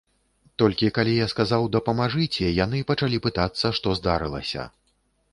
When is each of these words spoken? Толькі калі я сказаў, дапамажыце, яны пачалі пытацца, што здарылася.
Толькі 0.61 0.87
калі 0.97 1.11
я 1.17 1.25
сказаў, 1.33 1.65
дапамажыце, 1.75 2.47
яны 2.65 2.79
пачалі 2.91 3.19
пытацца, 3.27 3.71
што 3.81 3.93
здарылася. 3.99 4.65